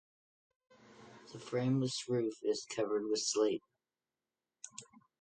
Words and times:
The 1.31 1.37
frameless 1.39 2.09
roof 2.09 2.33
is 2.41 2.65
covered 2.65 3.03
with 3.07 3.21
slate. 3.21 3.61